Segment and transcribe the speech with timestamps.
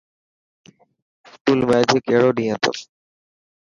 [1.27, 2.71] اسڪول ۾ اڄ ڪهڙو ڏينهن هتو.